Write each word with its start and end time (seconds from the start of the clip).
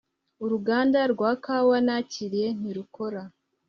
Uruganda 0.45 0.99
rwa 1.13 1.31
kawa 1.43 1.77
nakiriye 1.85 2.47
ntirukora 2.59 3.21